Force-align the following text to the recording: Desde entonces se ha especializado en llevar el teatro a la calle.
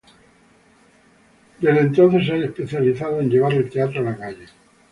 Desde 1.59 1.79
entonces 1.79 2.25
se 2.25 2.31
ha 2.33 2.37
especializado 2.37 3.19
en 3.21 3.29
llevar 3.29 3.53
el 3.53 3.69
teatro 3.69 3.99
a 3.99 4.03
la 4.05 4.17
calle. 4.17 4.47